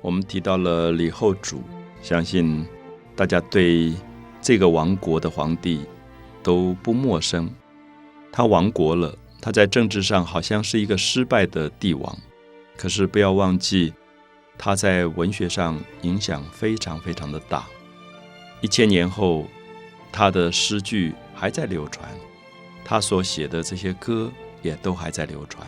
[0.00, 1.62] 我们提到了李后主，
[2.02, 2.66] 相信
[3.16, 3.92] 大家对
[4.40, 5.80] 这个亡国的皇帝
[6.42, 7.50] 都不陌生。
[8.30, 12.16] 他亡国了，他在政治上好像是一个失败的帝王，
[12.76, 13.92] 可是不要忘记，
[14.56, 17.66] 他在文学上影响非常非常的大。
[18.60, 19.46] 一千年后，
[20.12, 22.08] 他的诗句还在流传，
[22.84, 24.30] 他所写的这些歌
[24.62, 25.66] 也都还在流传。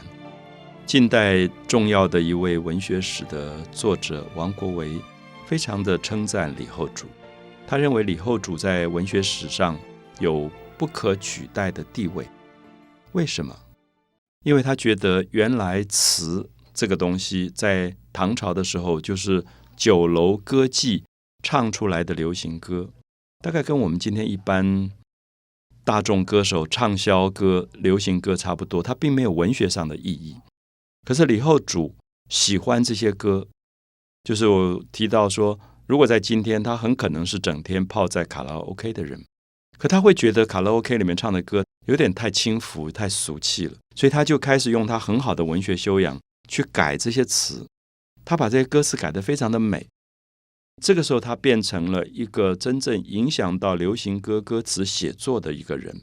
[0.91, 5.01] 近代重要的一位文学史的作者王国维，
[5.47, 7.07] 非常的称赞李后主。
[7.65, 9.79] 他认为李后主在文学史上
[10.19, 12.27] 有不可取代的地位。
[13.13, 13.57] 为什么？
[14.43, 19.45] 因为他觉得原来词这个东西在唐朝的时候就是
[19.77, 21.05] 酒楼歌妓
[21.45, 22.91] 唱出来的流行歌，
[23.39, 24.91] 大概跟我们今天一般
[25.85, 30.35] 大众歌手畅销歌、流行歌差不多，它并没有文学上的意义。
[31.07, 31.97] 可是李后主
[32.29, 33.49] 喜欢这些歌，
[34.23, 39.25] 就是我提到说，如果在今天，他很可能是整天泡在卡拉 OK 的人，
[39.79, 47.67] 可他会觉得卡拉 OK 里面唱的歌有点太轻浮、太俗气了，所以他就开始用他很好的文学修养去改这些词，
[48.25, 49.87] 他把这些歌词改得非常的美。
[50.83, 56.03] 这个时候，他变成了一个真正影响到流行歌歌词写作的一个人。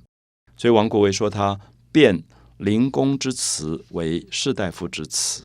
[0.58, 1.60] 所以王国维说他
[1.92, 2.24] 变。
[2.58, 5.44] 灵工之词为士大夫之词，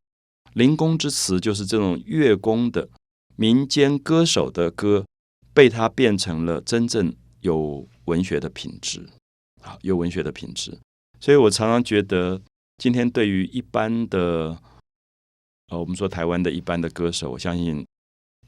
[0.54, 2.88] 灵工之词就是这种乐工的
[3.36, 5.04] 民间歌手的歌，
[5.52, 9.06] 被他变成了真正有文学的品质，
[9.60, 10.78] 啊，有文学的品质。
[11.20, 12.40] 所以我常常觉得，
[12.78, 14.58] 今天对于一般的，
[15.68, 17.86] 呃，我们说台湾的一般的歌手，我相信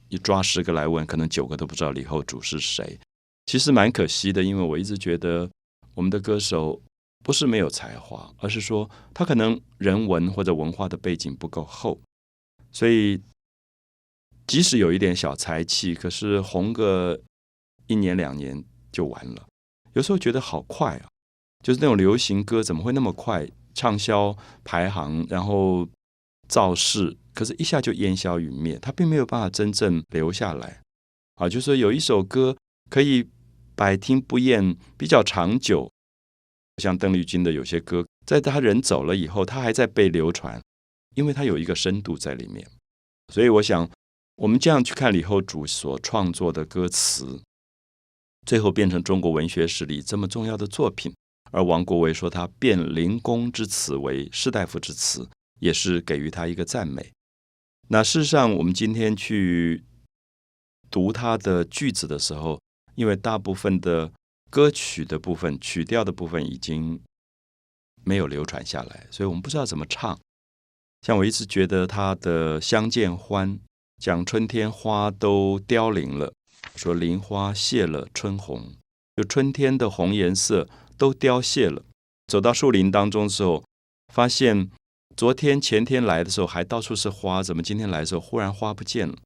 [0.08, 2.98] 你抓十个来问，可能九个都不知道李后主是谁。
[3.44, 5.50] 其实蛮可惜的，因为我一直觉得
[5.94, 6.80] 我们的歌手。
[7.24, 11.98] 不是没有才华，而是说他可能人文或者文化的背景不够厚，
[12.70, 13.18] 所以
[14.46, 17.18] 即使有一点小才气，可是红个
[17.86, 19.46] 一年两年就完了。
[19.94, 21.08] 有时候觉得好快啊，
[21.64, 25.88] 就是那种流行歌怎么会那么快畅销排行，然后
[26.46, 30.82] 造势，可是一下就烟消云灭，他并没有办法真正留下来
[31.36, 31.48] 啊。
[31.48, 32.54] 就是说有一首歌
[32.90, 33.30] 可以
[33.74, 35.90] 百听不厌，比较长久。
[36.82, 40.60] 像邓丽君的有些歌，在他人走了以后，他还在被流传，
[41.14, 42.66] 因为他有一个深度在里面。
[43.32, 43.88] 所以我想，
[44.36, 47.40] 我们这样去看李后主所创作的歌词，
[48.44, 51.14] 最后变成中国文学史里这么重要的作品。
[51.52, 55.28] 而王国维说他变灵公之词为士大夫之词，
[55.60, 57.12] 也是给予他一个赞美。
[57.88, 59.84] 那事实上，我们今天去
[60.90, 62.60] 读他的句子的时候，
[62.96, 64.12] 因为大部分的。
[64.54, 67.00] 歌曲的部分、曲调的部分已经
[68.04, 70.16] 没有流传下来，所以我们不知道怎么唱。
[71.02, 73.56] 像我一直觉得他的《相见欢》
[73.98, 76.32] 讲春天花都凋零了，
[76.76, 78.72] 说林花谢了春红，
[79.16, 81.82] 就春天的红颜色都凋谢了。
[82.28, 83.64] 走到树林当中的时候，
[84.14, 84.70] 发现
[85.16, 89.16] 昨天、前天来的时候还到处是花，怎么今天来的时候忽然花不见了？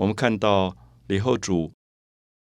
[0.00, 0.76] 我们看到
[1.06, 1.72] 李后主。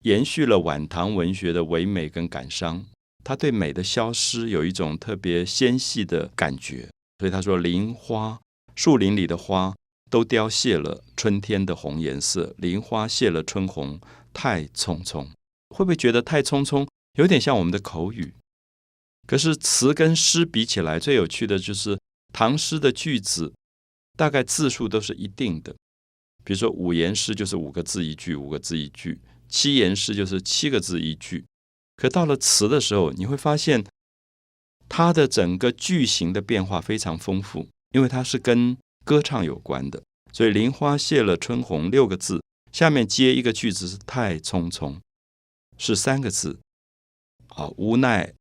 [0.03, 2.85] 延续了晚唐文学的唯美跟感伤，
[3.25, 8.41] 他对美的消失有一种特别纤细的感觉，所以他说：“林花，
[8.75, 9.75] 树林里的花
[10.11, 14.01] 都凋谢了，春天的红颜色，林花谢了春红，
[14.33, 15.29] 太匆匆。”
[15.75, 16.87] 会不会觉得太匆匆，
[17.19, 18.35] 有点像我们的口语？
[19.27, 21.99] 可是词跟诗比起来，最有趣的就是
[22.33, 23.53] 唐诗的句子，
[24.17, 25.75] 大概字数都是一定的，
[26.45, 29.19] 比如说五言诗就是五个字一句，五个字一句。
[29.49, 31.45] 七言诗就是七个字一句，
[31.97, 33.85] 可到了词的时候，你会发现
[34.89, 40.03] 它的整个句型的变化非常丰富，因为它是跟歌唱有关的。
[40.33, 44.99] 所以“林花谢了春红”六个字，下面接一个句子是“太匆匆”，
[45.79, 46.59] 是三个字。
[47.49, 48.35] 啊，无奈、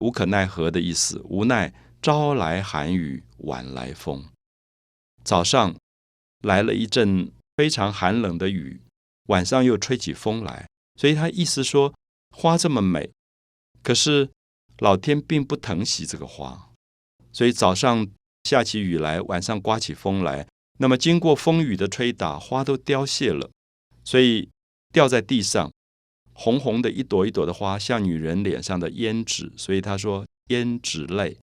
[0.00, 1.20] 无可奈何的意思。
[1.24, 1.72] 无奈
[2.02, 4.24] 朝来寒雨晚来风，
[5.22, 5.76] 早上
[6.42, 8.80] 来了一阵非常寒冷的雨。
[9.30, 11.94] 晚上又吹起风来，所以他意思说，
[12.36, 13.10] 花这么美，
[13.80, 14.28] 可是
[14.78, 16.72] 老天并不疼惜这个花，
[17.32, 18.08] 所以早上
[18.42, 20.48] 下起雨来，晚上刮起风来，
[20.80, 23.48] 那么经过风雨的吹打，花都凋谢了，
[24.02, 24.48] 所以
[24.92, 25.70] 掉在地上，
[26.32, 31.38] 红红的一朵一朵的花，像女人脸上的胭脂，所以他说胭脂泪，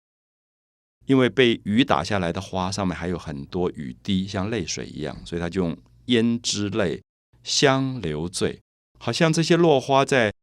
[1.05, 7.01] 因为被雨打下来的花上面还有很多雨滴，像泪水一样，所以他就用胭脂泪。
[7.43, 8.61] 相留醉，
[8.99, 10.33] 好像这些落花在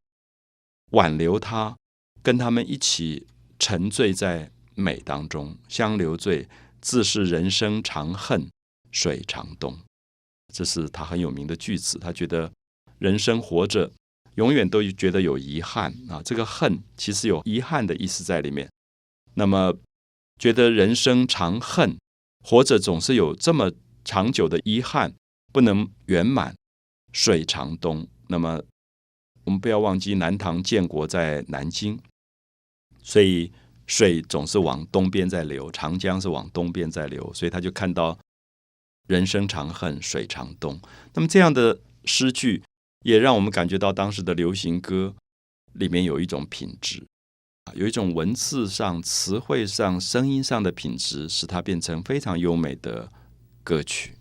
[0.91, 1.75] 挽留他，
[2.21, 3.27] 跟他们一起
[3.57, 5.57] 沉醉在美当中。
[5.67, 6.47] 相留醉，
[6.79, 8.49] 自是人生长恨
[8.91, 9.79] 水长东。
[10.53, 11.97] 这是他很有名的句子。
[11.97, 12.51] 他觉得
[12.99, 13.91] 人生活着，
[14.35, 16.21] 永远都觉得有遗憾啊。
[16.23, 18.69] 这个恨其实有遗憾的意思在里面。
[19.33, 19.73] 那么
[20.37, 21.97] 觉得人生长恨，
[22.43, 23.71] 活着总是有这么
[24.03, 25.13] 长久的遗憾，
[25.53, 26.53] 不能圆满。
[27.11, 28.07] 水长东。
[28.27, 28.61] 那么
[29.43, 31.99] 我们不要忘记，南唐建国在南京，
[33.01, 33.51] 所以。
[33.87, 38.17] 水总是往东边在流，长江是往东边在流，所以他就看到
[39.09, 40.79] “人生长恨水长东”。
[41.13, 42.63] 那么这样的诗句
[43.03, 45.13] 也让我们感觉到当时的流行歌
[45.73, 47.05] 里面有一种品质，
[47.73, 53.11] 有一种文字上、词汇上、声音上的品质，使它变成非常优美的
[53.61, 54.13] 歌曲。